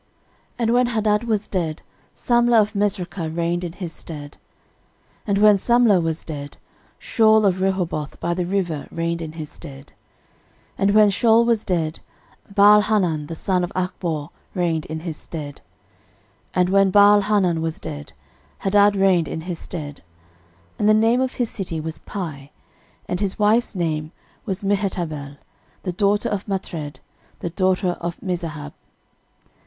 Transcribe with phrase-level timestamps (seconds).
[0.57, 1.81] 13:001:047 And when Hadad was dead,
[2.15, 4.31] Samlah of Masrekah reigned in his stead.
[4.31, 4.39] 13:001:048
[5.27, 6.57] And when Samlah was dead,
[6.99, 9.93] Shaul of Rehoboth by the river reigned in his stead.
[10.79, 11.99] 13:001:049 And when Shaul was dead,
[12.51, 15.61] Baalhanan the son of Achbor reigned in his stead.
[16.55, 18.13] 13:001:050 And when Baalhanan was dead,
[18.63, 20.01] Hadad reigned in his stead:
[20.79, 22.51] and the name of his city was Pai;
[23.07, 24.11] and his wife's name
[24.47, 25.37] was Mehetabel,
[25.83, 26.95] the daughter of Matred,
[27.41, 28.73] the daughter of Mezahab.